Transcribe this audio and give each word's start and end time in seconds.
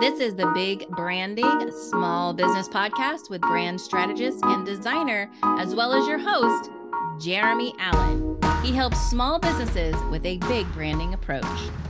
This 0.00 0.18
is 0.18 0.34
the 0.34 0.46
Big 0.54 0.88
Branding 0.88 1.70
Small 1.90 2.32
Business 2.32 2.70
Podcast 2.70 3.28
with 3.28 3.42
brand 3.42 3.78
strategist 3.78 4.42
and 4.42 4.64
designer, 4.64 5.30
as 5.42 5.74
well 5.74 5.92
as 5.92 6.08
your 6.08 6.16
host, 6.16 6.70
Jeremy 7.18 7.74
Allen. 7.78 8.38
He 8.64 8.72
helps 8.72 8.98
small 9.10 9.38
businesses 9.38 9.94
with 10.10 10.24
a 10.24 10.38
big 10.38 10.66
branding 10.72 11.12
approach. 11.12 11.44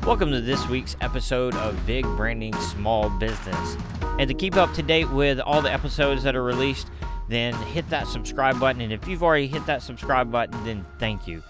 Welcome 0.05 0.33
to 0.33 0.41
this 0.41 0.67
week's 0.67 0.97
episode 1.01 1.55
of 1.55 1.87
Big 1.87 2.05
Branding 2.17 2.53
Small 2.55 3.11
Business. 3.11 3.77
And 4.19 4.27
to 4.27 4.35
keep 4.35 4.57
up 4.57 4.75
to 4.75 4.83
date 4.83 5.09
with 5.13 5.39
all 5.39 5.63
the 5.63 5.73
episodes 5.73 6.25
that 6.25 6.35
are 6.35 6.43
released, 6.43 6.89
then 7.29 7.55
hit 7.55 7.89
that 7.91 8.09
subscribe 8.09 8.59
button. 8.59 8.81
And 8.81 8.93
if 8.93 9.07
you've 9.07 9.23
already 9.23 9.47
hit 9.47 9.67
that 9.67 9.83
subscribe 9.85 10.33
button, 10.33 10.65
then 10.65 10.85
thank 10.99 11.29
you. 11.29 11.45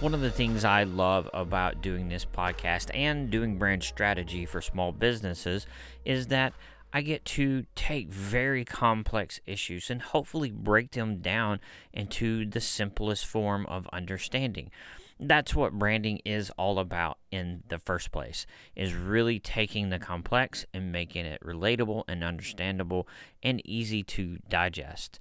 One 0.00 0.12
of 0.12 0.20
the 0.20 0.30
things 0.30 0.64
I 0.64 0.82
love 0.82 1.30
about 1.32 1.80
doing 1.80 2.08
this 2.08 2.26
podcast 2.26 2.90
and 2.92 3.30
doing 3.30 3.58
brand 3.58 3.84
strategy 3.84 4.44
for 4.44 4.60
small 4.60 4.92
businesses 4.92 5.66
is 6.04 6.26
that 6.26 6.52
I 6.92 7.00
get 7.00 7.24
to 7.26 7.64
take 7.74 8.08
very 8.08 8.64
complex 8.64 9.40
issues 9.46 9.90
and 9.90 10.02
hopefully 10.02 10.50
break 10.50 10.90
them 10.90 11.18
down 11.18 11.60
into 11.92 12.44
the 12.44 12.60
simplest 12.60 13.24
form 13.24 13.66
of 13.66 13.88
understanding. 13.92 14.70
That's 15.18 15.54
what 15.54 15.72
branding 15.72 16.20
is 16.24 16.50
all 16.58 16.78
about 16.80 17.18
in 17.30 17.62
the 17.68 17.78
first 17.78 18.10
place 18.12 18.46
is 18.76 18.94
really 18.94 19.38
taking 19.38 19.88
the 19.88 19.98
complex 20.00 20.66
and 20.74 20.92
making 20.92 21.24
it 21.24 21.40
relatable 21.40 22.02
and 22.08 22.22
understandable 22.22 23.08
and 23.42 23.64
easy 23.64 24.02
to 24.02 24.38
digest. 24.48 25.18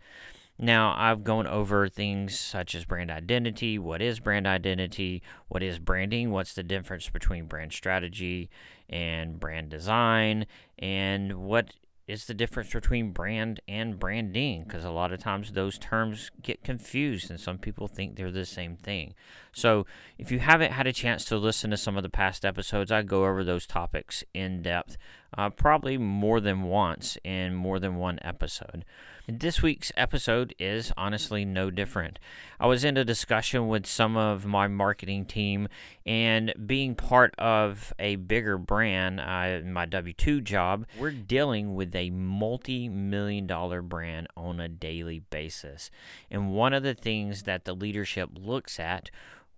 Now, 0.59 0.93
I've 0.97 1.23
gone 1.23 1.47
over 1.47 1.89
things 1.89 2.39
such 2.39 2.75
as 2.75 2.85
brand 2.85 3.09
identity. 3.09 3.79
What 3.79 4.01
is 4.01 4.19
brand 4.19 4.45
identity? 4.45 5.23
What 5.47 5.63
is 5.63 5.79
branding? 5.79 6.31
What's 6.31 6.53
the 6.53 6.63
difference 6.63 7.09
between 7.09 7.47
brand 7.47 7.73
strategy 7.73 8.49
and 8.87 9.39
brand 9.39 9.69
design? 9.69 10.45
And 10.77 11.33
what 11.45 11.73
is 12.07 12.25
the 12.25 12.33
difference 12.33 12.71
between 12.71 13.11
brand 13.11 13.61
and 13.67 13.97
branding? 13.97 14.63
Because 14.63 14.85
a 14.85 14.91
lot 14.91 15.11
of 15.11 15.19
times 15.19 15.53
those 15.53 15.79
terms 15.79 16.29
get 16.41 16.63
confused 16.63 17.31
and 17.31 17.39
some 17.39 17.57
people 17.57 17.87
think 17.87 18.15
they're 18.15 18.31
the 18.31 18.45
same 18.45 18.75
thing. 18.75 19.15
So, 19.53 19.85
if 20.19 20.31
you 20.31 20.39
haven't 20.39 20.73
had 20.73 20.85
a 20.85 20.93
chance 20.93 21.25
to 21.25 21.37
listen 21.37 21.71
to 21.71 21.77
some 21.77 21.97
of 21.97 22.03
the 22.03 22.09
past 22.09 22.45
episodes, 22.45 22.91
I 22.91 23.01
go 23.01 23.25
over 23.25 23.43
those 23.43 23.65
topics 23.65 24.23
in 24.33 24.61
depth, 24.61 24.97
uh, 25.35 25.49
probably 25.49 25.97
more 25.97 26.39
than 26.39 26.63
once 26.63 27.17
in 27.23 27.55
more 27.55 27.79
than 27.79 27.95
one 27.95 28.19
episode. 28.21 28.85
This 29.25 29.61
week's 29.61 29.89
episode 29.95 30.53
is 30.59 30.91
honestly 30.97 31.45
no 31.45 31.71
different. 31.71 32.19
I 32.59 32.67
was 32.67 32.83
in 32.83 32.97
a 32.97 33.05
discussion 33.05 33.69
with 33.69 33.85
some 33.85 34.17
of 34.17 34.45
my 34.45 34.67
marketing 34.67 35.23
team, 35.23 35.69
and 36.05 36.53
being 36.65 36.93
part 36.93 37.33
of 37.37 37.93
a 37.97 38.17
bigger 38.17 38.57
brand, 38.57 39.21
uh, 39.21 39.61
my 39.65 39.85
W 39.85 40.13
2 40.13 40.41
job, 40.41 40.85
we're 40.99 41.11
dealing 41.11 41.73
with 41.73 41.95
a 41.95 42.09
multi 42.09 42.89
million 42.89 43.47
dollar 43.47 43.81
brand 43.81 44.27
on 44.35 44.59
a 44.59 44.67
daily 44.67 45.19
basis. 45.19 45.89
And 46.29 46.51
one 46.51 46.73
of 46.73 46.83
the 46.83 46.93
things 46.93 47.43
that 47.43 47.63
the 47.63 47.73
leadership 47.73 48.29
looks 48.35 48.77
at 48.77 49.09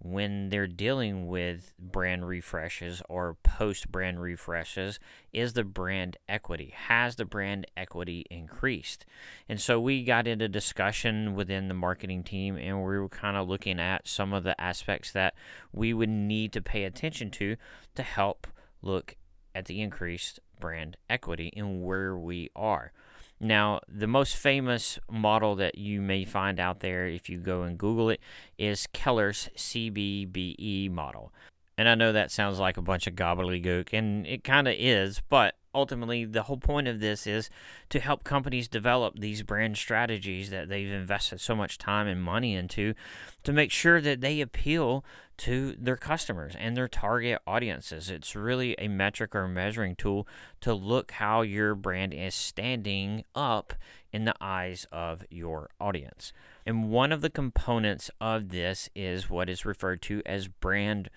when 0.05 0.49
they're 0.49 0.67
dealing 0.67 1.25
with 1.25 1.73
brand 1.79 2.27
refreshes 2.27 3.01
or 3.09 3.37
post 3.41 3.91
brand 3.91 4.21
refreshes 4.21 4.99
is 5.33 5.53
the 5.53 5.63
brand 5.63 6.15
equity. 6.29 6.73
Has 6.75 7.15
the 7.15 7.25
brand 7.25 7.65
equity 7.75 8.23
increased? 8.29 9.05
And 9.49 9.59
so 9.59 9.79
we 9.79 10.03
got 10.03 10.27
into 10.27 10.47
discussion 10.47 11.33
within 11.33 11.69
the 11.69 11.73
marketing 11.73 12.23
team 12.23 12.55
and 12.55 12.77
we 12.77 12.99
were 12.99 13.09
kind 13.09 13.35
of 13.35 13.47
looking 13.47 13.79
at 13.79 14.07
some 14.07 14.31
of 14.31 14.43
the 14.43 14.59
aspects 14.61 15.11
that 15.13 15.33
we 15.73 15.91
would 15.91 16.09
need 16.09 16.53
to 16.53 16.61
pay 16.61 16.83
attention 16.83 17.31
to 17.31 17.55
to 17.95 18.03
help 18.03 18.45
look 18.83 19.15
at 19.55 19.65
the 19.65 19.81
increased 19.81 20.39
brand 20.59 20.97
equity 21.09 21.51
and 21.57 21.83
where 21.83 22.15
we 22.15 22.51
are. 22.55 22.91
Now, 23.39 23.81
the 23.87 24.07
most 24.07 24.35
famous 24.35 24.97
model 25.09 25.55
that 25.55 25.77
you 25.77 26.01
may 26.01 26.23
find 26.23 26.59
out 26.59 26.79
there 26.79 27.07
if 27.07 27.29
you 27.29 27.37
go 27.37 27.63
and 27.63 27.77
Google 27.77 28.09
it 28.09 28.21
is 28.57 28.87
Keller's 28.93 29.49
CBBE 29.57 30.89
model. 30.91 31.33
And 31.77 31.89
I 31.89 31.95
know 31.95 32.13
that 32.13 32.31
sounds 32.31 32.59
like 32.59 32.77
a 32.77 32.81
bunch 32.81 33.05
of 33.07 33.15
gobbledygook, 33.15 33.89
and 33.91 34.25
it 34.25 34.45
kind 34.45 34.67
of 34.67 34.75
is, 34.77 35.21
but 35.29 35.55
ultimately 35.75 36.25
the 36.25 36.43
whole 36.43 36.57
point 36.57 36.87
of 36.87 36.99
this 36.99 37.27
is 37.27 37.49
to 37.89 37.99
help 37.99 38.23
companies 38.23 38.67
develop 38.67 39.19
these 39.19 39.43
brand 39.43 39.77
strategies 39.77 40.49
that 40.49 40.69
they've 40.69 40.91
invested 40.91 41.41
so 41.41 41.55
much 41.55 41.77
time 41.77 42.07
and 42.07 42.23
money 42.23 42.55
into 42.55 42.95
to 43.43 43.53
make 43.53 43.71
sure 43.71 44.01
that 44.01 44.21
they 44.21 44.41
appeal 44.41 45.05
to 45.37 45.75
their 45.77 45.97
customers 45.97 46.55
and 46.57 46.77
their 46.77 46.87
target 46.87 47.39
audiences. 47.45 48.09
It's 48.09 48.35
really 48.35 48.75
a 48.79 48.87
metric 48.87 49.35
or 49.35 49.47
measuring 49.47 49.95
tool 49.95 50.27
to 50.61 50.73
look 50.73 51.11
how 51.11 51.41
your 51.41 51.75
brand 51.75 52.13
is 52.13 52.33
standing 52.33 53.25
up 53.35 53.73
in 54.13 54.23
the 54.23 54.35
eyes 54.39 54.87
of 54.91 55.25
your 55.29 55.69
audience. 55.79 56.31
And 56.65 56.89
one 56.89 57.11
of 57.11 57.21
the 57.21 57.29
components 57.29 58.09
of 58.21 58.49
this 58.49 58.89
is 58.95 59.29
what 59.29 59.49
is 59.49 59.65
referred 59.65 60.01
to 60.03 60.21
as 60.25 60.47
brand 60.47 61.09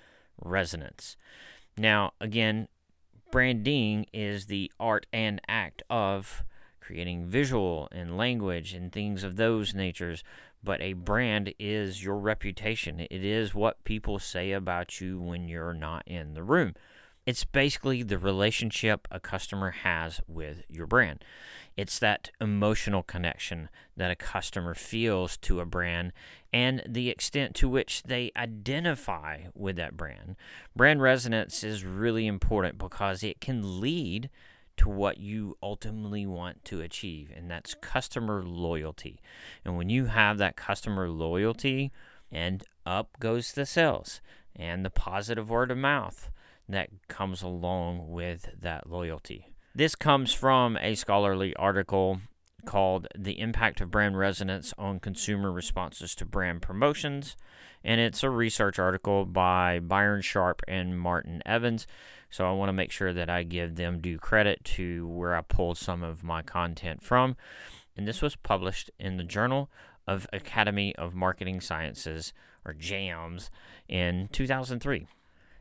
resonance. 0.43 1.17
Now, 1.77 2.13
again, 2.21 2.67
branding 3.31 4.07
is 4.13 4.47
the 4.47 4.73
art 4.79 5.07
and 5.13 5.41
act 5.49 5.83
of 5.91 6.45
creating 6.81 7.27
visual 7.27 7.89
and 7.93 8.17
language 8.17 8.73
and 8.73 8.91
things 8.91 9.23
of 9.23 9.37
those 9.37 9.75
natures. 9.75 10.25
But 10.65 10.81
a 10.81 10.95
brand 10.95 11.55
is 11.59 12.03
your 12.03 12.17
reputation. 12.17 13.01
It 13.01 13.25
is 13.25 13.55
what 13.55 13.85
people 13.85 14.19
say 14.19 14.53
about 14.53 15.01
you 15.01 15.21
when 15.21 15.49
you're 15.49 15.75
not 15.75 16.03
in 16.07 16.35
the 16.35 16.43
room. 16.43 16.75
It's 17.29 17.45
basically 17.45 18.03
the 18.03 18.17
relationship 18.17 19.07
a 19.11 19.21
customer 19.21 19.73
has 19.83 20.19
with 20.27 20.63
your 20.67 20.87
brand. 20.87 21.23
It's 21.77 21.99
that 21.99 22.31
emotional 22.41 23.03
connection 23.03 23.69
that 23.99 24.11
a 24.11 24.17
customer 24.17 24.75
feels 24.75 25.37
to 25.43 25.61
a 25.61 25.67
brand 25.67 26.15
and 26.55 26.83
the 26.89 27.11
extent 27.11 27.55
to 27.57 27.69
which 27.69 28.05
they 28.05 28.33
identify 28.35 29.41
with 29.55 29.77
that 29.77 29.95
brand. 29.95 30.37
Brand 30.75 31.03
resonance 31.03 31.63
is 31.63 31.85
really 31.85 32.27
important 32.27 32.79
because 32.79 33.23
it 33.23 33.43
can 33.43 33.79
lead 33.79 34.31
to 34.79 34.89
what 34.89 35.19
you 35.19 35.59
ultimately 35.63 36.25
want 36.25 36.65
to 36.65 36.81
achieve, 36.81 37.31
and 37.37 37.51
that's 37.51 37.75
customer 37.83 38.43
loyalty. 38.43 39.21
And 39.67 39.77
when 39.77 39.91
you 39.91 40.07
have 40.07 40.39
that 40.39 40.57
customer 40.57 41.11
loyalty, 41.11 41.93
and 42.33 42.65
up 42.87 43.21
goes 43.21 43.53
the 43.53 43.67
sales 43.67 44.23
and 44.57 44.83
the 44.83 44.89
positive 44.89 45.51
word 45.51 45.71
of 45.71 45.77
mouth 45.77 46.31
that 46.69 46.91
comes 47.09 47.43
along 47.43 48.11
with 48.11 48.51
that 48.61 48.89
loyalty. 48.89 49.47
This 49.75 49.95
comes 49.95 50.33
from 50.33 50.77
a 50.79 50.95
scholarly 50.95 51.55
article 51.57 52.21
called 52.65 53.07
The 53.17 53.39
Impact 53.41 53.81
of 53.81 53.91
Brand 53.91 54.19
Resonance 54.19 54.75
on 54.77 55.01
Consumer 55.01 55.51
Responses 55.51 56.15
to 56.17 56.25
Brand 56.25 56.63
Promotions. 56.63 57.37
And 57.85 58.01
it's 58.01 58.23
a 58.23 58.31
research 58.31 58.79
article 58.79 59.25
by 59.25 59.79
Byron 59.79 60.23
Sharp 60.23 60.63
and 60.67 60.99
Martin 60.99 61.43
Evans. 61.47 61.87
So 62.29 62.49
I 62.49 62.53
want 62.53 62.69
to 62.69 62.75
make 62.75 62.91
sure 62.91 63.13
that 63.13 63.31
I 63.31 63.45
give 63.45 63.77
them 63.77 64.01
due 64.01 64.19
credit 64.19 64.65
to 64.65 65.07
where 65.07 65.35
I 65.35 65.41
pulled 65.41 65.79
some 65.79 66.03
of 66.03 66.23
my 66.25 66.43
content 66.43 67.03
from. 67.03 67.37
And 67.97 68.07
this 68.07 68.21
was 68.21 68.37
published 68.37 68.91
in 68.99 69.17
the 69.17 69.25
Journal 69.25 69.71
of 70.07 70.27
Academy 70.33 70.95
of 70.97 71.15
Marketing 71.15 71.61
Sciences, 71.61 72.33
or 72.65 72.73
JAMS, 72.73 73.51
in 73.89 74.29
2003 74.33 75.07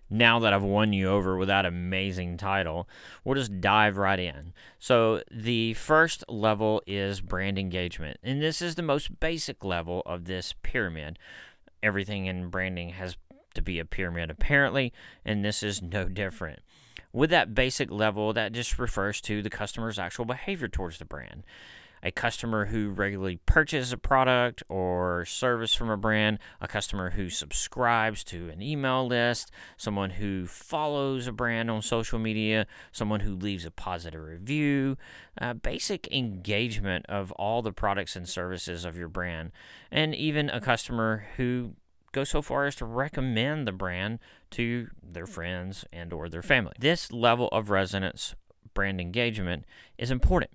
now 0.09 0.39
that 0.39 0.53
I've 0.53 0.63
won 0.63 0.93
you 0.93 1.09
over 1.09 1.37
with 1.37 1.47
that 1.47 1.65
amazing 1.65 2.37
title, 2.37 2.87
we'll 3.23 3.35
just 3.35 3.59
dive 3.59 3.97
right 3.97 4.19
in. 4.19 4.53
So, 4.79 5.21
the 5.31 5.73
first 5.73 6.23
level 6.29 6.81
is 6.87 7.21
brand 7.21 7.59
engagement, 7.59 8.19
and 8.23 8.41
this 8.41 8.61
is 8.61 8.75
the 8.75 8.83
most 8.83 9.19
basic 9.19 9.63
level 9.63 10.03
of 10.05 10.25
this 10.25 10.53
pyramid. 10.63 11.19
Everything 11.83 12.25
in 12.25 12.49
branding 12.49 12.89
has 12.89 13.17
to 13.53 13.61
be 13.61 13.79
a 13.79 13.85
pyramid, 13.85 14.29
apparently, 14.29 14.93
and 15.25 15.43
this 15.43 15.61
is 15.61 15.81
no 15.81 16.05
different. 16.05 16.59
With 17.11 17.29
that 17.31 17.55
basic 17.55 17.89
level, 17.89 18.33
that 18.33 18.51
just 18.51 18.77
refers 18.77 19.21
to 19.21 19.41
the 19.41 19.49
customer's 19.49 19.99
actual 19.99 20.25
behavior 20.25 20.67
towards 20.67 20.99
the 20.99 21.05
brand 21.05 21.43
a 22.03 22.11
customer 22.11 22.65
who 22.65 22.89
regularly 22.89 23.39
purchases 23.45 23.91
a 23.91 23.97
product 23.97 24.63
or 24.69 25.25
service 25.25 25.73
from 25.73 25.89
a 25.89 25.97
brand, 25.97 26.39
a 26.61 26.67
customer 26.67 27.11
who 27.11 27.29
subscribes 27.29 28.23
to 28.25 28.49
an 28.49 28.61
email 28.61 29.07
list, 29.07 29.51
someone 29.77 30.11
who 30.11 30.45
follows 30.45 31.27
a 31.27 31.31
brand 31.31 31.69
on 31.69 31.81
social 31.81 32.19
media, 32.19 32.67
someone 32.91 33.21
who 33.21 33.35
leaves 33.35 33.65
a 33.65 33.71
positive 33.71 34.21
review, 34.21 34.97
uh, 35.41 35.53
basic 35.53 36.11
engagement 36.11 37.05
of 37.07 37.31
all 37.33 37.61
the 37.61 37.73
products 37.73 38.15
and 38.15 38.27
services 38.27 38.85
of 38.85 38.97
your 38.97 39.09
brand, 39.09 39.51
and 39.91 40.13
even 40.15 40.49
a 40.49 40.61
customer 40.61 41.25
who 41.37 41.73
goes 42.11 42.29
so 42.29 42.41
far 42.41 42.65
as 42.65 42.75
to 42.75 42.85
recommend 42.85 43.67
the 43.67 43.71
brand 43.71 44.19
to 44.51 44.87
their 45.03 45.27
friends 45.27 45.85
and 45.91 46.13
or 46.13 46.29
their 46.29 46.41
family. 46.41 46.73
This 46.79 47.11
level 47.11 47.47
of 47.49 47.69
resonance 47.69 48.35
brand 48.73 49.01
engagement 49.01 49.65
is 49.97 50.11
important 50.11 50.51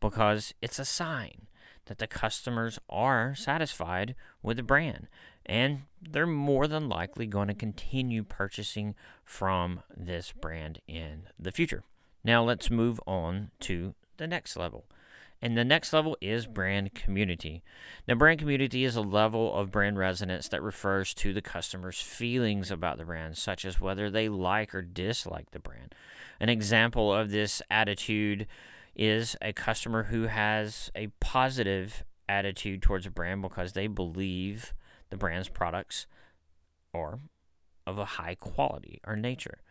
because 0.00 0.54
it's 0.60 0.78
a 0.78 0.84
sign 0.84 1.46
that 1.86 1.98
the 1.98 2.06
customers 2.06 2.78
are 2.88 3.34
satisfied 3.34 4.14
with 4.42 4.56
the 4.56 4.62
brand 4.62 5.08
and 5.46 5.82
they're 6.00 6.26
more 6.26 6.66
than 6.66 6.88
likely 6.88 7.26
going 7.26 7.48
to 7.48 7.54
continue 7.54 8.22
purchasing 8.22 8.94
from 9.24 9.82
this 9.96 10.32
brand 10.32 10.80
in 10.86 11.24
the 11.38 11.50
future. 11.50 11.82
Now 12.22 12.44
let's 12.44 12.70
move 12.70 13.00
on 13.06 13.50
to 13.60 13.94
the 14.16 14.26
next 14.26 14.56
level. 14.56 14.84
And 15.42 15.56
the 15.56 15.64
next 15.64 15.92
level 15.92 16.18
is 16.20 16.46
brand 16.46 16.94
community. 16.94 17.62
Now, 18.06 18.14
brand 18.14 18.40
community 18.40 18.84
is 18.84 18.94
a 18.94 19.00
level 19.00 19.54
of 19.54 19.70
brand 19.70 19.98
resonance 19.98 20.48
that 20.48 20.62
refers 20.62 21.14
to 21.14 21.32
the 21.32 21.40
customer's 21.40 21.98
feelings 21.98 22.70
about 22.70 22.98
the 22.98 23.06
brand, 23.06 23.38
such 23.38 23.64
as 23.64 23.80
whether 23.80 24.10
they 24.10 24.28
like 24.28 24.74
or 24.74 24.82
dislike 24.82 25.52
the 25.52 25.58
brand. 25.58 25.94
An 26.40 26.50
example 26.50 27.12
of 27.12 27.30
this 27.30 27.62
attitude 27.70 28.46
is 29.00 29.34
a 29.40 29.50
customer 29.50 30.04
who 30.04 30.24
has 30.24 30.90
a 30.94 31.06
positive 31.20 32.04
attitude 32.28 32.82
towards 32.82 33.06
a 33.06 33.10
brand 33.10 33.40
because 33.40 33.72
they 33.72 33.86
believe 33.86 34.74
the 35.08 35.16
brand's 35.16 35.48
products 35.48 36.06
are 36.92 37.18
of 37.86 37.96
a 37.96 38.04
high 38.04 38.34
quality 38.34 39.00
or 39.06 39.16
nature. 39.16 39.62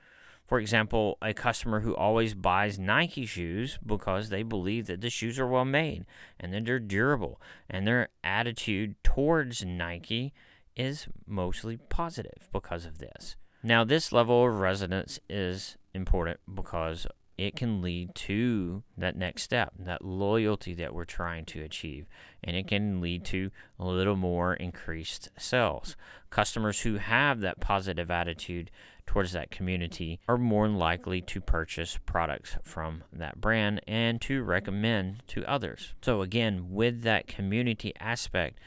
For 0.47 0.59
example, 0.59 1.19
a 1.21 1.31
customer 1.35 1.81
who 1.81 1.95
always 1.95 2.33
buys 2.33 2.79
Nike 2.79 3.27
shoes 3.27 3.77
because 3.85 4.29
they 4.29 4.41
believe 4.41 4.87
that 4.87 4.99
the 4.99 5.11
shoes 5.11 5.37
are 5.37 5.45
well 5.45 5.63
made 5.63 6.07
and 6.39 6.51
that 6.51 6.65
they're 6.65 6.79
durable, 6.79 7.39
and 7.69 7.85
their 7.85 8.09
attitude 8.23 8.95
towards 9.03 9.63
Nike 9.63 10.33
is 10.75 11.07
mostly 11.27 11.77
positive 11.77 12.49
because 12.51 12.83
of 12.87 12.97
this. 12.97 13.35
Now, 13.61 13.83
this 13.83 14.11
level 14.11 14.47
of 14.47 14.59
resonance 14.59 15.19
is 15.29 15.77
important 15.93 16.39
because 16.51 17.05
it 17.39 17.55
can 17.55 17.81
lead 17.81 18.13
to 18.13 18.83
that 18.97 19.15
next 19.15 19.43
step, 19.43 19.73
that 19.79 20.03
loyalty 20.03 20.73
that 20.73 20.93
we're 20.93 21.05
trying 21.05 21.45
to 21.45 21.61
achieve. 21.61 22.05
And 22.43 22.55
it 22.55 22.67
can 22.67 22.99
lead 22.99 23.23
to 23.25 23.51
a 23.79 23.85
little 23.85 24.17
more 24.17 24.53
increased 24.53 25.29
sales. 25.37 25.95
Customers 26.29 26.81
who 26.81 26.97
have 26.97 27.39
that 27.39 27.61
positive 27.61 28.11
attitude 28.11 28.69
towards 29.05 29.31
that 29.31 29.51
community 29.51 30.19
are 30.27 30.37
more 30.37 30.67
likely 30.67 31.21
to 31.21 31.39
purchase 31.39 31.97
products 32.05 32.57
from 32.61 33.03
that 33.13 33.39
brand 33.39 33.81
and 33.87 34.19
to 34.21 34.43
recommend 34.43 35.23
to 35.27 35.43
others. 35.45 35.93
So, 36.01 36.21
again, 36.21 36.67
with 36.69 37.03
that 37.03 37.25
community 37.25 37.93
aspect, 37.99 38.59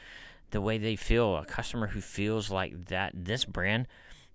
the 0.49 0.61
way 0.61 0.77
they 0.77 0.95
feel, 0.95 1.37
a 1.37 1.45
customer 1.45 1.87
who 1.87 2.01
feels 2.01 2.49
like 2.49 2.87
that 2.87 3.11
this 3.13 3.45
brand 3.45 3.87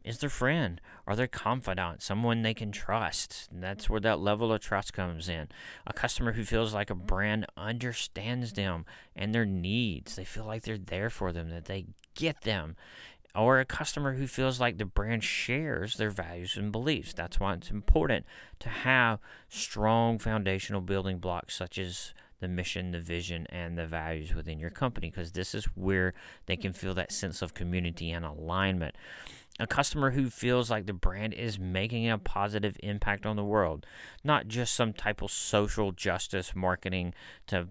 is 0.04 0.18
their 0.18 0.30
friend 0.30 0.80
or 1.08 1.16
their 1.16 1.26
confidant, 1.26 2.02
someone 2.02 2.42
they 2.42 2.52
can 2.52 2.70
trust. 2.70 3.48
And 3.50 3.62
that's 3.62 3.88
where 3.88 4.00
that 4.00 4.20
level 4.20 4.52
of 4.52 4.60
trust 4.60 4.92
comes 4.92 5.26
in. 5.26 5.48
A 5.86 5.92
customer 5.94 6.32
who 6.32 6.44
feels 6.44 6.74
like 6.74 6.90
a 6.90 6.94
brand 6.94 7.46
understands 7.56 8.52
them 8.52 8.84
and 9.16 9.34
their 9.34 9.46
needs. 9.46 10.16
They 10.16 10.24
feel 10.24 10.44
like 10.44 10.64
they're 10.64 10.76
there 10.76 11.08
for 11.08 11.32
them, 11.32 11.48
that 11.48 11.64
they 11.64 11.86
get 12.14 12.42
them. 12.42 12.76
Or 13.34 13.58
a 13.58 13.64
customer 13.64 14.14
who 14.14 14.26
feels 14.26 14.60
like 14.60 14.76
the 14.76 14.84
brand 14.84 15.24
shares 15.24 15.96
their 15.96 16.10
values 16.10 16.58
and 16.58 16.70
beliefs. 16.70 17.14
That's 17.14 17.40
why 17.40 17.54
it's 17.54 17.70
important 17.70 18.26
to 18.58 18.68
have 18.68 19.18
strong 19.48 20.18
foundational 20.18 20.82
building 20.82 21.20
blocks 21.20 21.56
such 21.56 21.78
as 21.78 22.12
the 22.40 22.48
mission, 22.48 22.90
the 22.90 23.00
vision, 23.00 23.46
and 23.48 23.78
the 23.78 23.86
values 23.86 24.34
within 24.34 24.60
your 24.60 24.70
company 24.70 25.10
because 25.10 25.32
this 25.32 25.54
is 25.54 25.64
where 25.74 26.12
they 26.44 26.56
can 26.56 26.74
feel 26.74 26.94
that 26.94 27.12
sense 27.12 27.40
of 27.40 27.54
community 27.54 28.10
and 28.10 28.26
alignment 28.26 28.94
a 29.58 29.66
customer 29.66 30.12
who 30.12 30.30
feels 30.30 30.70
like 30.70 30.86
the 30.86 30.92
brand 30.92 31.34
is 31.34 31.58
making 31.58 32.08
a 32.08 32.18
positive 32.18 32.76
impact 32.82 33.26
on 33.26 33.36
the 33.36 33.44
world, 33.44 33.86
not 34.22 34.48
just 34.48 34.74
some 34.74 34.92
type 34.92 35.22
of 35.22 35.30
social 35.30 35.92
justice 35.92 36.54
marketing 36.54 37.14
to 37.46 37.68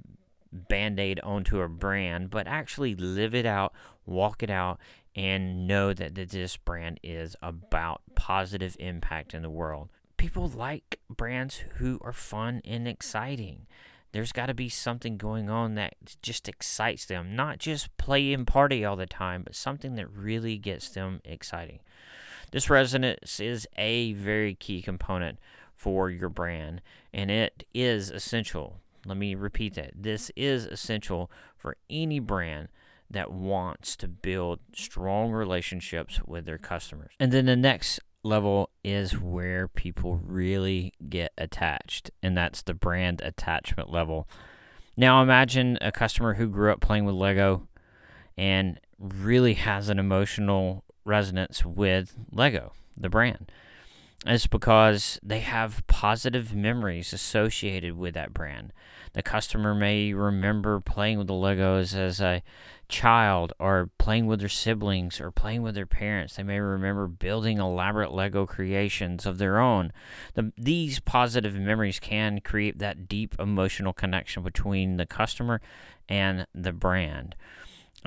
band 0.51 1.00
aid 1.00 1.19
onto 1.22 1.62
a 1.62 1.69
brand, 1.69 2.30
but 2.30 2.48
actually 2.48 2.95
live 2.95 3.34
it 3.34 3.45
out, 3.45 3.74
walk 4.06 4.44
it 4.44 4.50
out, 4.50 4.80
and 5.16 5.68
know 5.68 5.94
that 5.94 6.16
this 6.16 6.57
brand 6.57 7.00
is 7.04 7.36
about 7.42 8.01
positive 8.16 8.75
impact 8.80 9.33
in 9.33 9.42
the 9.42 9.50
world. 9.50 9.90
People 10.18 10.48
like 10.48 11.00
brands 11.10 11.63
who 11.75 12.00
are 12.01 12.13
fun 12.13 12.62
and 12.66 12.88
exciting 12.88 13.68
there's 14.18 14.31
got 14.31 14.48
to 14.48 14.54
be 14.56 14.68
something 14.68 15.16
going 15.16 15.48
on 15.48 15.75
that 15.75 15.94
just 16.24 16.50
excites 16.50 17.06
them. 17.06 17.36
Not 17.36 17.60
just 17.60 17.96
play 17.98 18.34
and 18.34 18.48
party 18.48 18.84
all 18.84 18.96
the 18.96 19.06
time, 19.06 19.44
but 19.44 19.54
something 19.54 19.94
that 19.94 20.10
really 20.10 20.58
gets 20.58 20.90
them 20.90 21.22
exciting. 21.24 21.81
This 22.52 22.68
resonance 22.68 23.40
is 23.40 23.68
a 23.78 24.14
very 24.14 24.56
key 24.56 24.81
component 24.81 25.38
for 25.75 26.10
your 26.10 26.30
brand, 26.30 26.81
and 27.14 27.30
it 27.30 27.66
is 27.75 28.10
essential. 28.10 28.80
Let 29.06 29.18
me 29.18 29.36
repeat 29.36 29.75
that. 29.75 29.92
This 29.96 30.31
is 30.36 30.66
essential 30.66 31.30
for 31.56 31.78
any 31.88 32.19
brand 32.19 32.69
that 33.12 33.31
wants 33.31 33.96
to 33.98 34.08
build 34.08 34.62
strong 34.74 35.31
relationships 35.31 36.19
with 36.25 36.46
their 36.46 36.58
customers. 36.58 37.12
And 37.19 37.31
then 37.31 37.46
the 37.46 37.56
next 37.56 38.00
level 38.28 38.70
is 38.84 39.20
where 39.20 39.68
people 39.68 40.20
really 40.24 40.94
get 41.10 41.32
attached, 41.38 42.12
and 42.22 42.38
that's 42.38 42.62
the 42.62 42.74
brand 42.74 43.22
attachment 43.22 43.90
level. 43.90 44.28
Now, 44.96 45.22
imagine 45.22 45.78
a 45.82 45.92
customer 45.92 46.36
who 46.36 46.48
grew 46.48 46.72
up 46.72 46.82
playing 46.82 47.06
with 47.06 47.16
Lego 47.16 47.68
and 48.38 48.80
really 49.00 49.54
has 49.56 49.90
an 49.90 50.00
emotional 50.00 50.84
resonance 51.06 51.66
with 51.66 52.16
Lego, 52.32 52.74
the 52.96 53.10
brand. 53.10 53.52
It's 54.26 54.48
because 54.48 55.20
they 55.24 55.40
have 55.40 55.86
positive 55.88 56.56
memories 56.56 57.14
associated 57.14 57.98
with 57.98 58.16
that 58.16 58.34
brand. 58.34 58.74
The 59.13 59.24
customer 59.24 59.74
may 59.74 60.13
remember 60.13 60.80
playing 60.80 61.18
with 61.18 61.27
the 61.27 61.33
Legos 61.33 61.95
as 61.95 62.19
a 62.19 62.44
child 62.89 63.51
or 63.59 63.89
playing 63.98 64.27
with 64.27 64.39
their 64.39 64.50
siblings 64.50 65.19
or 65.19 65.31
playing 65.31 65.62
with 65.62 65.75
their 65.75 65.86
parents. 65.86 66.36
They 66.36 66.44
may 66.44 66.59
remember 66.59 67.07
building 67.07 67.57
elaborate 67.57 68.12
Lego 68.12 68.45
creations 68.45 69.25
of 69.25 69.38
their 69.38 69.59
own. 69.59 69.92
The, 70.36 70.51
these 70.57 71.00
positive 71.00 71.56
memories 71.56 72.00
can 72.00 72.39
create 72.42 72.80
that 72.80 73.07
deep 73.07 73.36
emotional 73.39 73.94
connection 73.94 74.44
between 74.44 74.98
the 74.98 75.06
customer 75.06 75.62
and 76.07 76.48
the 76.54 76.71
brand. 76.71 77.36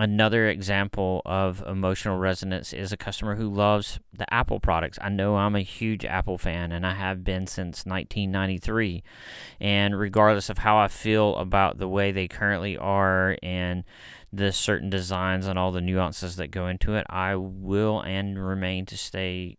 Another 0.01 0.49
example 0.49 1.21
of 1.27 1.63
emotional 1.67 2.17
resonance 2.17 2.73
is 2.73 2.91
a 2.91 2.97
customer 2.97 3.35
who 3.35 3.53
loves 3.53 4.01
the 4.15 4.33
Apple 4.33 4.59
products. 4.59 4.99
I 5.03 5.11
know 5.11 5.37
I'm 5.37 5.55
a 5.55 5.61
huge 5.61 6.07
Apple 6.07 6.39
fan 6.39 6.73
and 6.73 6.87
I 6.87 6.95
have 6.95 7.23
been 7.23 7.47
since 7.47 7.85
1993. 7.85 9.03
And 9.61 9.99
regardless 9.99 10.49
of 10.49 10.57
how 10.57 10.79
I 10.79 10.89
feel 10.89 11.37
about 11.37 11.77
the 11.77 11.87
way 11.87 12.13
they 12.13 12.29
currently 12.29 12.79
are 12.79 13.37
and 13.43 13.85
the 14.33 14.53
certain 14.53 14.89
designs 14.89 15.47
and 15.47 15.59
all 15.59 15.71
the 15.71 15.83
nuances 15.83 16.37
that 16.37 16.51
go 16.51 16.67
into 16.67 16.95
it, 16.95 17.05
I 17.11 17.35
will 17.37 18.01
and 18.01 18.43
remain 18.43 18.87
to 18.87 18.97
stay 18.97 19.59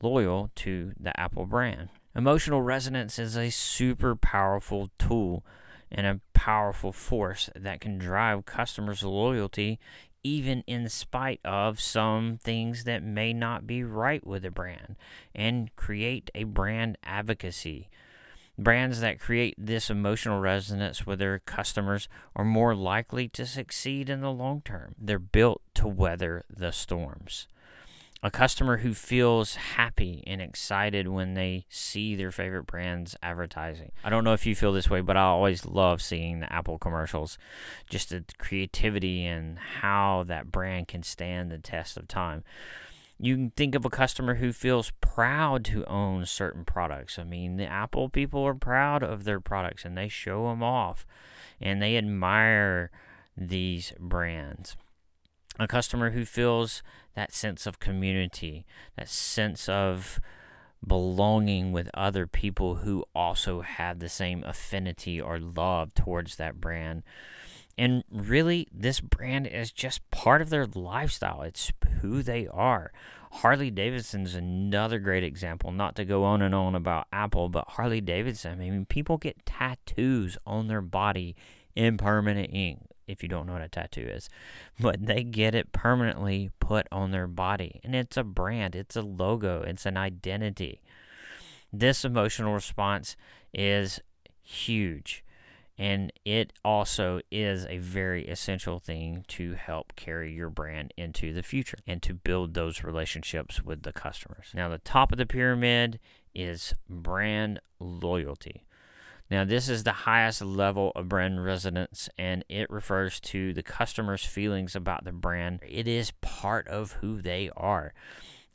loyal 0.00 0.50
to 0.54 0.92
the 0.98 1.20
Apple 1.20 1.44
brand. 1.44 1.90
Emotional 2.16 2.62
resonance 2.62 3.18
is 3.18 3.36
a 3.36 3.50
super 3.50 4.16
powerful 4.16 4.88
tool 4.98 5.44
and 5.92 6.06
a 6.06 6.20
powerful 6.32 6.90
force 6.90 7.50
that 7.54 7.80
can 7.80 7.98
drive 7.98 8.46
customers' 8.46 9.04
loyalty 9.04 9.78
even 10.24 10.62
in 10.66 10.88
spite 10.88 11.40
of 11.44 11.80
some 11.80 12.38
things 12.38 12.84
that 12.84 13.02
may 13.02 13.32
not 13.32 13.66
be 13.66 13.82
right 13.82 14.26
with 14.26 14.44
a 14.44 14.50
brand 14.50 14.96
and 15.34 15.74
create 15.76 16.30
a 16.34 16.44
brand 16.44 16.96
advocacy. 17.02 17.88
Brands 18.58 19.00
that 19.00 19.18
create 19.18 19.54
this 19.58 19.90
emotional 19.90 20.38
resonance 20.38 21.06
with 21.06 21.18
their 21.18 21.40
customers 21.40 22.08
are 22.36 22.44
more 22.44 22.74
likely 22.74 23.28
to 23.28 23.46
succeed 23.46 24.08
in 24.08 24.20
the 24.20 24.30
long 24.30 24.60
term. 24.64 24.94
They're 24.98 25.18
built 25.18 25.62
to 25.74 25.88
weather 25.88 26.44
the 26.48 26.70
storms 26.70 27.48
a 28.22 28.30
customer 28.30 28.78
who 28.78 28.94
feels 28.94 29.56
happy 29.56 30.22
and 30.26 30.40
excited 30.40 31.08
when 31.08 31.34
they 31.34 31.66
see 31.68 32.14
their 32.14 32.30
favorite 32.30 32.66
brand's 32.66 33.16
advertising. 33.20 33.90
I 34.04 34.10
don't 34.10 34.22
know 34.22 34.32
if 34.32 34.46
you 34.46 34.54
feel 34.54 34.72
this 34.72 34.88
way, 34.88 35.00
but 35.00 35.16
I 35.16 35.22
always 35.22 35.66
love 35.66 36.00
seeing 36.00 36.38
the 36.38 36.52
Apple 36.52 36.78
commercials. 36.78 37.36
Just 37.90 38.10
the 38.10 38.24
creativity 38.38 39.26
and 39.26 39.58
how 39.58 40.24
that 40.28 40.52
brand 40.52 40.86
can 40.86 41.02
stand 41.02 41.50
the 41.50 41.58
test 41.58 41.96
of 41.96 42.06
time. 42.06 42.44
You 43.18 43.34
can 43.34 43.50
think 43.50 43.74
of 43.74 43.84
a 43.84 43.90
customer 43.90 44.36
who 44.36 44.52
feels 44.52 44.92
proud 45.00 45.64
to 45.66 45.84
own 45.86 46.24
certain 46.24 46.64
products. 46.64 47.18
I 47.18 47.24
mean, 47.24 47.56
the 47.56 47.66
Apple 47.66 48.08
people 48.08 48.44
are 48.46 48.54
proud 48.54 49.02
of 49.02 49.24
their 49.24 49.40
products 49.40 49.84
and 49.84 49.98
they 49.98 50.08
show 50.08 50.48
them 50.48 50.62
off 50.62 51.06
and 51.60 51.82
they 51.82 51.96
admire 51.96 52.90
these 53.36 53.92
brands 53.98 54.76
a 55.58 55.66
customer 55.66 56.10
who 56.10 56.24
feels 56.24 56.82
that 57.14 57.32
sense 57.32 57.66
of 57.66 57.78
community, 57.78 58.64
that 58.96 59.08
sense 59.08 59.68
of 59.68 60.20
belonging 60.86 61.72
with 61.72 61.90
other 61.94 62.26
people 62.26 62.76
who 62.76 63.04
also 63.14 63.60
have 63.60 63.98
the 63.98 64.08
same 64.08 64.42
affinity 64.44 65.20
or 65.20 65.38
love 65.38 65.94
towards 65.94 66.36
that 66.36 66.60
brand. 66.60 67.02
And 67.78 68.04
really, 68.10 68.68
this 68.72 69.00
brand 69.00 69.46
is 69.46 69.72
just 69.72 70.08
part 70.10 70.42
of 70.42 70.50
their 70.50 70.66
lifestyle. 70.66 71.42
It's 71.42 71.72
who 72.00 72.22
they 72.22 72.46
are. 72.48 72.92
Harley 73.30 73.70
Davidson 73.70 74.22
is 74.22 74.34
another 74.34 74.98
great 74.98 75.24
example. 75.24 75.72
Not 75.72 75.96
to 75.96 76.04
go 76.04 76.24
on 76.24 76.42
and 76.42 76.54
on 76.54 76.74
about 76.74 77.06
Apple, 77.12 77.48
but 77.48 77.64
Harley 77.68 78.02
Davidson. 78.02 78.60
I 78.60 78.70
mean, 78.70 78.84
people 78.84 79.16
get 79.16 79.46
tattoos 79.46 80.36
on 80.46 80.66
their 80.66 80.82
body 80.82 81.34
in 81.74 81.96
permanent 81.96 82.50
ink 82.52 82.91
if 83.12 83.22
you 83.22 83.28
don't 83.28 83.46
know 83.46 83.52
what 83.52 83.62
a 83.62 83.68
tattoo 83.68 84.02
is, 84.02 84.28
but 84.80 85.06
they 85.06 85.22
get 85.22 85.54
it 85.54 85.72
permanently 85.72 86.50
put 86.60 86.86
on 86.90 87.10
their 87.10 87.26
body. 87.26 87.80
And 87.84 87.94
it's 87.94 88.16
a 88.16 88.24
brand, 88.24 88.74
it's 88.74 88.96
a 88.96 89.02
logo, 89.02 89.62
it's 89.62 89.86
an 89.86 89.96
identity. 89.96 90.82
This 91.72 92.04
emotional 92.04 92.52
response 92.52 93.16
is 93.52 94.00
huge. 94.42 95.24
And 95.78 96.12
it 96.24 96.52
also 96.64 97.20
is 97.30 97.66
a 97.66 97.78
very 97.78 98.28
essential 98.28 98.78
thing 98.78 99.24
to 99.28 99.54
help 99.54 99.96
carry 99.96 100.32
your 100.32 100.50
brand 100.50 100.92
into 100.96 101.32
the 101.32 101.42
future 101.42 101.78
and 101.86 102.02
to 102.02 102.14
build 102.14 102.54
those 102.54 102.84
relationships 102.84 103.62
with 103.62 103.82
the 103.82 103.92
customers. 103.92 104.48
Now, 104.54 104.68
the 104.68 104.78
top 104.78 105.12
of 105.12 105.18
the 105.18 105.26
pyramid 105.26 105.98
is 106.34 106.74
brand 106.88 107.60
loyalty. 107.80 108.64
Now, 109.32 109.44
this 109.44 109.70
is 109.70 109.82
the 109.82 109.92
highest 109.92 110.42
level 110.42 110.92
of 110.94 111.08
brand 111.08 111.42
resonance, 111.42 112.10
and 112.18 112.44
it 112.50 112.68
refers 112.68 113.18
to 113.20 113.54
the 113.54 113.62
customer's 113.62 114.26
feelings 114.26 114.76
about 114.76 115.04
the 115.04 115.12
brand. 115.12 115.60
It 115.66 115.88
is 115.88 116.10
part 116.20 116.68
of 116.68 116.92
who 117.00 117.22
they 117.22 117.48
are 117.56 117.94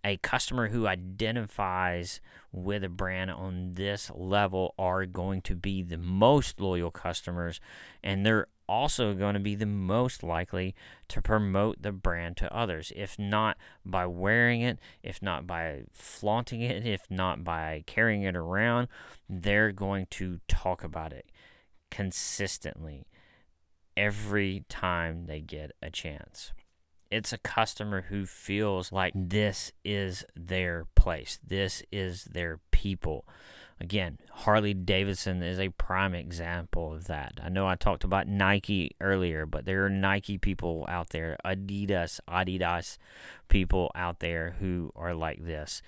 a 0.03 0.17
customer 0.17 0.69
who 0.69 0.87
identifies 0.87 2.21
with 2.51 2.83
a 2.83 2.89
brand 2.89 3.31
on 3.31 3.73
this 3.73 4.11
level 4.15 4.73
are 4.77 5.05
going 5.05 5.41
to 5.41 5.55
be 5.55 5.83
the 5.83 5.97
most 5.97 6.59
loyal 6.59 6.91
customers 6.91 7.59
and 8.03 8.25
they're 8.25 8.47
also 8.69 9.13
going 9.13 9.33
to 9.33 9.39
be 9.39 9.55
the 9.55 9.65
most 9.65 10.23
likely 10.23 10.75
to 11.07 11.21
promote 11.21 11.81
the 11.81 11.91
brand 11.91 12.35
to 12.35 12.53
others. 12.53 12.91
If 12.95 13.17
not 13.17 13.57
by 13.85 14.05
wearing 14.05 14.61
it 14.61 14.79
if 15.03 15.21
not 15.21 15.47
by 15.47 15.83
flaunting 15.93 16.61
it 16.61 16.85
if 16.85 17.01
not 17.09 17.43
by 17.43 17.83
carrying 17.85 18.23
it 18.23 18.35
around 18.35 18.87
they're 19.29 19.71
going 19.71 20.07
to 20.09 20.39
talk 20.47 20.83
about 20.83 21.13
it 21.13 21.31
consistently 21.89 23.07
every 23.95 24.65
time 24.69 25.25
they 25.25 25.41
get 25.41 25.71
a 25.81 25.89
chance 25.89 26.51
it's 27.11 27.33
a 27.33 27.37
customer 27.37 28.05
who 28.09 28.25
feels 28.25 28.91
like 28.91 29.13
this 29.15 29.71
is 29.83 30.25
their 30.35 30.85
place, 30.95 31.39
this 31.45 31.83
is 31.91 32.25
their 32.25 32.59
people. 32.71 33.25
Again, 33.79 34.17
Harley 34.31 34.73
Davidson 34.73 35.43
is 35.43 35.59
a 35.59 35.69
prime 35.69 36.15
example 36.15 36.93
of 36.93 37.05
that. 37.07 37.33
I 37.43 37.49
know 37.49 37.67
I 37.67 37.75
talked 37.75 38.03
about 38.03 38.27
Nike 38.27 38.95
earlier, 38.99 39.45
but 39.45 39.65
there 39.65 39.85
are 39.85 39.89
Nike 39.89 40.39
people 40.39 40.85
out 40.89 41.09
there, 41.09 41.37
Adidas, 41.45 42.19
Adidas 42.27 42.97
people 43.49 43.91
out 43.93 44.19
there 44.19 44.55
who 44.59 44.91
are 44.95 45.13
like 45.13 45.45
this. 45.45 45.83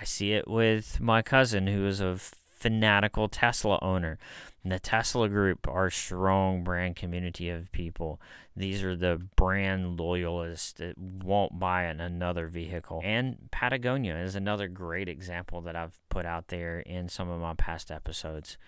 I 0.00 0.04
see 0.04 0.32
it 0.32 0.46
with 0.46 1.00
my 1.00 1.22
cousin 1.22 1.66
who 1.66 1.86
is 1.86 2.00
a 2.00 2.18
fanatical 2.58 3.28
Tesla 3.28 3.78
owner. 3.82 4.18
And 4.62 4.72
the 4.72 4.78
Tesla 4.78 5.28
group 5.28 5.66
are 5.68 5.88
strong 5.90 6.64
brand 6.64 6.96
community 6.96 7.48
of 7.48 7.72
people. 7.72 8.20
These 8.56 8.82
are 8.82 8.96
the 8.96 9.20
brand 9.36 9.98
loyalists 9.98 10.72
that 10.72 10.98
won't 10.98 11.58
buy 11.58 11.84
another 11.84 12.48
vehicle. 12.48 13.00
And 13.04 13.48
Patagonia 13.50 14.16
is 14.16 14.34
another 14.34 14.68
great 14.68 15.08
example 15.08 15.60
that 15.62 15.76
I've 15.76 16.00
put 16.10 16.26
out 16.26 16.48
there 16.48 16.80
in 16.80 17.08
some 17.08 17.30
of 17.30 17.40
my 17.40 17.54
past 17.54 17.90
episodes. 17.90 18.58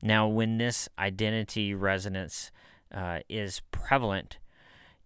Now, 0.00 0.28
when 0.28 0.58
this 0.58 0.88
identity 0.98 1.74
resonance 1.74 2.50
uh, 2.94 3.20
is 3.28 3.60
prevalent, 3.72 4.38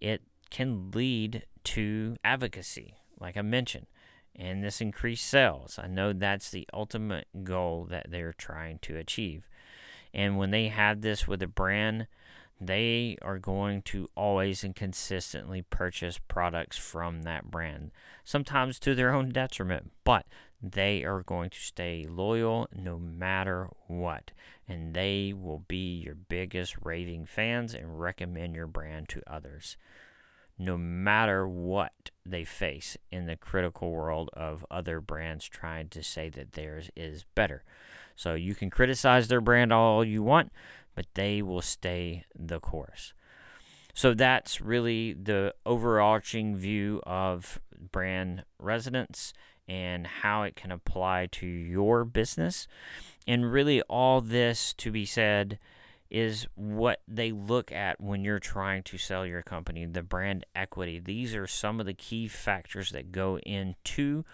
it 0.00 0.22
can 0.50 0.90
lead 0.92 1.46
to 1.64 2.16
advocacy, 2.22 2.94
like 3.18 3.36
I 3.36 3.42
mentioned 3.42 3.86
and 4.38 4.62
this 4.62 4.80
increased 4.80 5.26
sales. 5.26 5.78
I 5.82 5.86
know 5.86 6.12
that's 6.12 6.50
the 6.50 6.68
ultimate 6.72 7.26
goal 7.44 7.86
that 7.90 8.10
they're 8.10 8.34
trying 8.34 8.78
to 8.80 8.96
achieve. 8.96 9.48
And 10.12 10.38
when 10.38 10.50
they 10.50 10.68
have 10.68 11.00
this 11.00 11.26
with 11.26 11.42
a 11.42 11.46
brand, 11.46 12.06
they 12.60 13.18
are 13.20 13.38
going 13.38 13.82
to 13.82 14.08
always 14.14 14.64
and 14.64 14.74
consistently 14.74 15.62
purchase 15.62 16.18
products 16.28 16.78
from 16.78 17.22
that 17.22 17.50
brand, 17.50 17.90
sometimes 18.24 18.78
to 18.80 18.94
their 18.94 19.12
own 19.12 19.30
detriment, 19.30 19.92
but 20.04 20.26
they 20.62 21.04
are 21.04 21.22
going 21.22 21.50
to 21.50 21.60
stay 21.60 22.06
loyal 22.08 22.66
no 22.74 22.98
matter 22.98 23.68
what. 23.88 24.30
And 24.66 24.94
they 24.94 25.32
will 25.34 25.64
be 25.68 26.00
your 26.00 26.14
biggest 26.14 26.76
raving 26.82 27.26
fans 27.26 27.74
and 27.74 28.00
recommend 28.00 28.56
your 28.56 28.66
brand 28.66 29.08
to 29.10 29.22
others 29.26 29.76
no 30.58 30.78
matter 30.78 31.46
what 31.46 32.10
they 32.24 32.44
face 32.44 32.96
in 33.10 33.26
the 33.26 33.36
critical 33.36 33.90
world 33.90 34.30
of 34.32 34.64
other 34.70 35.00
brands 35.00 35.46
trying 35.46 35.88
to 35.88 36.02
say 36.02 36.28
that 36.30 36.52
theirs 36.52 36.90
is 36.96 37.24
better. 37.34 37.62
So 38.14 38.34
you 38.34 38.54
can 38.54 38.70
criticize 38.70 39.28
their 39.28 39.40
brand 39.40 39.72
all 39.72 40.04
you 40.04 40.22
want, 40.22 40.50
but 40.94 41.06
they 41.14 41.42
will 41.42 41.62
stay 41.62 42.24
the 42.34 42.58
course. 42.58 43.12
So 43.94 44.14
that's 44.14 44.60
really 44.60 45.12
the 45.14 45.54
overarching 45.64 46.56
view 46.56 47.00
of 47.06 47.60
brand 47.92 48.44
resonance 48.58 49.32
and 49.68 50.06
how 50.06 50.42
it 50.42 50.56
can 50.56 50.70
apply 50.70 51.28
to 51.32 51.46
your 51.46 52.04
business. 52.04 52.66
And 53.26 53.50
really, 53.50 53.82
all 53.82 54.20
this 54.20 54.72
to 54.74 54.90
be 54.90 55.04
said 55.04 55.58
is 56.10 56.46
what 56.54 57.00
they 57.08 57.32
look 57.32 57.72
at 57.72 58.00
when 58.00 58.22
you're 58.24 58.38
trying 58.38 58.82
to 58.84 58.98
sell 58.98 59.26
your 59.26 59.42
company, 59.42 59.84
the 59.84 60.02
brand 60.02 60.44
equity. 60.54 60.98
These 60.98 61.34
are 61.34 61.46
some 61.46 61.80
of 61.80 61.86
the 61.86 61.94
key 61.94 62.28
factors 62.28 62.90
that 62.90 63.12
go 63.12 63.38
into 63.40 64.24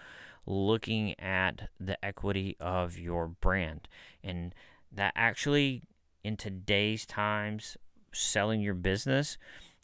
looking 0.45 1.19
at 1.19 1.69
the 1.79 2.03
equity 2.03 2.55
of 2.59 2.97
your 2.99 3.27
brand. 3.27 3.87
And 4.23 4.53
that 4.91 5.13
actually, 5.15 5.83
in 6.23 6.37
today's 6.37 7.05
times, 7.05 7.77
selling 8.11 8.61
your 8.61 8.75
business 8.75 9.37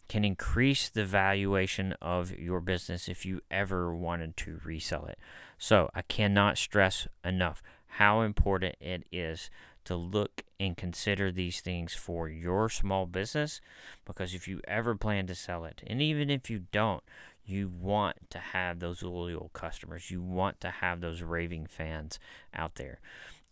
can 0.08 0.24
increase 0.24 0.88
the 0.88 1.04
valuation 1.04 1.94
of 2.00 2.36
your 2.36 2.60
business 2.60 3.08
if 3.08 3.24
you 3.24 3.40
ever 3.50 3.94
wanted 3.94 4.36
to 4.36 4.60
resell 4.64 5.06
it. 5.06 5.18
So, 5.58 5.90
I 5.94 6.02
cannot 6.02 6.58
stress 6.58 7.06
enough 7.24 7.62
how 7.94 8.22
important 8.22 8.76
it 8.80 9.04
is 9.10 9.50
to 9.90 9.96
look 9.96 10.44
and 10.60 10.76
consider 10.76 11.32
these 11.32 11.60
things 11.60 11.94
for 11.94 12.28
your 12.28 12.68
small 12.68 13.06
business 13.06 13.60
because 14.04 14.34
if 14.34 14.46
you 14.46 14.60
ever 14.68 14.94
plan 14.94 15.26
to 15.26 15.34
sell 15.34 15.64
it, 15.64 15.82
and 15.84 16.00
even 16.00 16.30
if 16.30 16.48
you 16.48 16.66
don't, 16.70 17.02
you 17.44 17.68
want 17.68 18.30
to 18.30 18.38
have 18.38 18.78
those 18.78 19.02
loyal 19.02 19.50
customers. 19.52 20.08
You 20.08 20.22
want 20.22 20.60
to 20.60 20.70
have 20.70 21.00
those 21.00 21.22
raving 21.22 21.66
fans 21.66 22.20
out 22.54 22.76
there. 22.76 23.00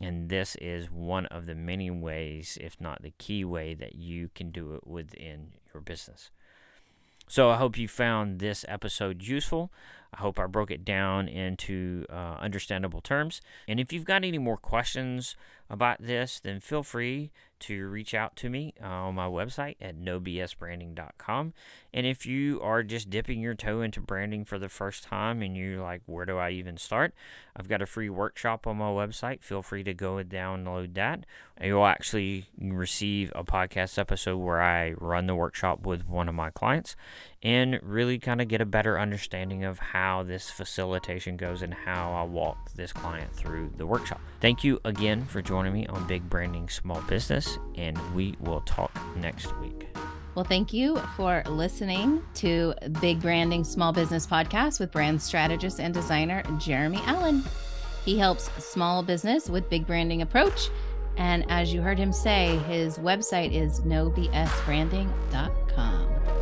And 0.00 0.28
this 0.28 0.54
is 0.60 0.88
one 0.92 1.26
of 1.26 1.46
the 1.46 1.56
many 1.56 1.90
ways, 1.90 2.56
if 2.60 2.80
not 2.80 3.02
the 3.02 3.14
key 3.18 3.44
way, 3.44 3.74
that 3.74 3.96
you 3.96 4.30
can 4.32 4.52
do 4.52 4.74
it 4.74 4.86
within 4.86 5.48
your 5.74 5.80
business. 5.80 6.30
So 7.26 7.50
I 7.50 7.56
hope 7.56 7.76
you 7.76 7.88
found 7.88 8.38
this 8.38 8.64
episode 8.68 9.22
useful. 9.22 9.72
I 10.14 10.18
hope 10.18 10.38
I 10.38 10.46
broke 10.46 10.70
it 10.70 10.84
down 10.84 11.28
into 11.28 12.06
uh, 12.08 12.36
understandable 12.40 13.00
terms. 13.00 13.42
And 13.66 13.78
if 13.78 13.92
you've 13.92 14.06
got 14.06 14.24
any 14.24 14.38
more 14.38 14.56
questions 14.56 15.36
about 15.70 16.02
this, 16.02 16.40
then 16.40 16.60
feel 16.60 16.82
free 16.82 17.30
to 17.60 17.88
reach 17.88 18.14
out 18.14 18.36
to 18.36 18.48
me 18.48 18.74
uh, 18.82 18.86
on 18.86 19.14
my 19.14 19.26
website 19.26 19.76
at 19.80 19.98
nobsbranding.com. 19.98 21.52
And 21.92 22.06
if 22.06 22.26
you 22.26 22.60
are 22.60 22.82
just 22.82 23.10
dipping 23.10 23.40
your 23.40 23.54
toe 23.54 23.80
into 23.80 24.00
branding 24.00 24.44
for 24.44 24.58
the 24.58 24.68
first 24.68 25.04
time 25.04 25.42
and 25.42 25.56
you're 25.56 25.80
like, 25.80 26.02
where 26.06 26.26
do 26.26 26.36
I 26.36 26.50
even 26.50 26.76
start? 26.76 27.14
I've 27.56 27.68
got 27.68 27.82
a 27.82 27.86
free 27.86 28.10
workshop 28.10 28.66
on 28.66 28.76
my 28.76 28.90
website. 28.90 29.42
Feel 29.42 29.62
free 29.62 29.82
to 29.84 29.94
go 29.94 30.18
and 30.18 30.30
download 30.30 30.94
that. 30.94 31.24
You'll 31.60 31.86
actually 31.86 32.46
receive 32.60 33.32
a 33.34 33.42
podcast 33.42 33.98
episode 33.98 34.36
where 34.36 34.60
I 34.60 34.92
run 34.92 35.26
the 35.26 35.34
workshop 35.34 35.84
with 35.84 36.06
one 36.06 36.28
of 36.28 36.34
my 36.34 36.50
clients 36.50 36.94
and 37.42 37.80
really 37.82 38.18
kind 38.18 38.40
of 38.40 38.48
get 38.48 38.60
a 38.60 38.66
better 38.66 38.98
understanding 38.98 39.64
of 39.64 39.78
how 39.78 40.22
this 40.22 40.50
facilitation 40.50 41.36
goes 41.36 41.62
and 41.62 41.72
how 41.72 42.12
I 42.12 42.22
walk 42.22 42.72
this 42.74 42.92
client 42.92 43.34
through 43.34 43.72
the 43.76 43.86
workshop. 43.86 44.20
Thank 44.40 44.62
you 44.62 44.80
again 44.84 45.24
for 45.24 45.40
joining 45.40 45.72
me 45.72 45.86
on 45.86 46.06
Big 46.06 46.28
Branding 46.28 46.68
Small 46.68 47.00
Business, 47.02 47.47
and 47.76 47.96
we 48.14 48.34
will 48.40 48.60
talk 48.62 48.90
next 49.16 49.56
week. 49.58 49.86
Well, 50.34 50.44
thank 50.44 50.72
you 50.72 50.96
for 51.16 51.42
listening 51.46 52.22
to 52.36 52.74
Big 53.00 53.20
Branding 53.20 53.64
Small 53.64 53.92
Business 53.92 54.26
Podcast 54.26 54.78
with 54.78 54.92
brand 54.92 55.20
strategist 55.20 55.80
and 55.80 55.92
designer 55.92 56.42
Jeremy 56.58 57.00
Allen. 57.06 57.42
He 58.04 58.18
helps 58.18 58.44
small 58.64 59.02
business 59.02 59.50
with 59.50 59.68
big 59.68 59.84
branding 59.86 60.22
approach. 60.22 60.68
And 61.16 61.44
as 61.50 61.74
you 61.74 61.82
heard 61.82 61.98
him 61.98 62.12
say, 62.12 62.58
his 62.68 62.98
website 62.98 63.52
is 63.52 63.80
nobsbranding.com. 63.80 66.37